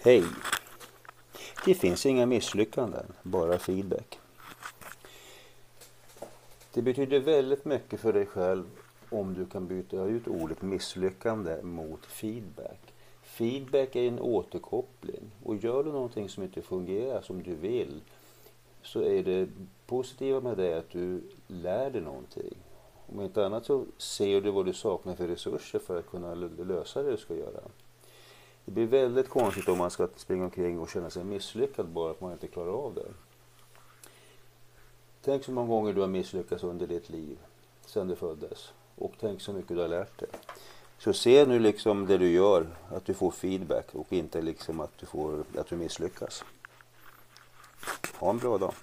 [0.00, 0.24] Hej!
[1.64, 4.18] Det finns inga misslyckanden, bara feedback.
[6.72, 8.64] Det betyder väldigt mycket för dig själv
[9.10, 12.78] om du kan byta ut ordet misslyckande mot feedback.
[13.22, 18.00] Feedback är en återkoppling och gör du någonting som inte fungerar som du vill
[18.82, 19.48] så är det
[19.86, 22.56] positiva med det att du lär dig någonting.
[23.06, 27.02] Om inte annat så ser du vad du saknar för resurser för att kunna lösa
[27.02, 27.60] det du ska göra.
[28.68, 32.20] Det blir väldigt konstigt om man ska springa omkring och känna sig misslyckad bara att
[32.20, 33.06] man inte klarar av det.
[35.22, 37.38] Tänk så många gånger du har misslyckats under ditt liv
[37.86, 40.28] sedan du föddes och tänk så mycket du har lärt dig.
[40.98, 44.98] Så se nu liksom det du gör, att du får feedback och inte liksom att
[44.98, 46.44] du, får, att du misslyckas.
[48.18, 48.74] Ha en bra dag.